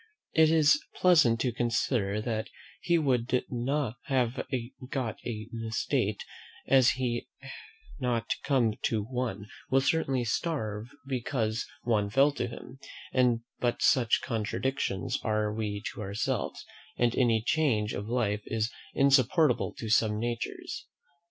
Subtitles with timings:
[0.33, 2.49] It is pleasant to consider, that
[2.81, 3.43] he who would
[4.05, 4.47] have
[4.89, 6.23] got an estate,
[6.65, 7.27] had he
[7.99, 12.79] not come to one, will certainly starve because one fell to him;
[13.59, 16.65] but such contradictions are we to ourselves,
[16.97, 20.87] and any change of life is insupportable to some natures.